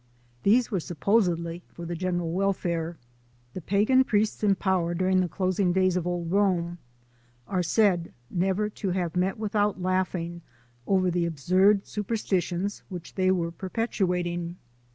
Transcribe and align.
These 0.41 0.71
were 0.71 0.79
sup 0.79 0.99
posedly 0.99 1.61
for 1.69 1.85
the 1.85 1.95
general 1.95 2.31
welfare. 2.33 2.97
The 3.53 3.61
pagan 3.61 4.03
priests 4.03 4.43
in 4.43 4.55
power 4.55 4.95
during 4.95 5.21
the 5.21 5.27
closing 5.29 5.73
days 5.73 5.95
of 5.95 6.07
old 6.07 6.31
Rome 6.31 6.79
are 7.47 7.61
said 7.61 8.11
never 8.27 8.67
to 8.67 8.89
have 8.89 9.15
met 9.15 9.37
without 9.37 9.79
laughing 9.79 10.41
over 10.87 11.11
the 11.11 11.27
absurd 11.27 11.85
superstitions 11.85 12.81
which 12.89 13.13
they 13.13 13.29
were 13.29 13.51
per 13.51 13.69
petuating. 13.69 14.55